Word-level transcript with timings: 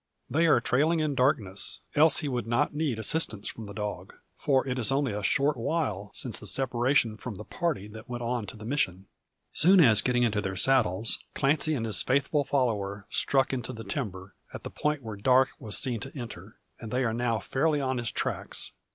They 0.31 0.47
are 0.47 0.59
trailing 0.59 0.99
in 0.99 1.13
darkness, 1.13 1.79
else 1.93 2.21
he 2.21 2.27
would 2.27 2.47
not 2.47 2.73
need 2.73 2.97
assistance 2.97 3.47
from 3.49 3.65
the 3.65 3.71
dog. 3.75 4.15
For 4.35 4.67
it 4.67 4.79
is 4.79 4.91
only 4.91 5.11
a 5.13 5.21
short 5.21 5.55
while 5.57 6.09
since 6.11 6.39
his 6.39 6.49
separation 6.49 7.17
from 7.17 7.35
the 7.35 7.43
party 7.43 7.87
that 7.89 8.09
went 8.09 8.23
on 8.23 8.47
to 8.47 8.57
the 8.57 8.65
Mission. 8.65 9.05
Soon 9.53 9.79
as 9.79 10.01
getting 10.01 10.23
into 10.23 10.41
their 10.41 10.55
saddles, 10.55 11.23
Clancy 11.35 11.75
and 11.75 11.85
his 11.85 12.01
faithful 12.01 12.43
follower 12.43 13.05
struck 13.11 13.53
into 13.53 13.73
the 13.73 13.83
timber, 13.83 14.33
at 14.51 14.63
the 14.63 14.71
point 14.71 15.03
where 15.03 15.17
Darke 15.17 15.51
was 15.59 15.77
seen 15.77 15.99
to 15.99 16.17
enter, 16.19 16.57
and 16.79 16.89
they 16.89 17.03
are 17.03 17.13
now 17.13 17.37
fairly 17.37 17.79
on 17.79 17.99
his 17.99 18.09
tracks. 18.11 18.71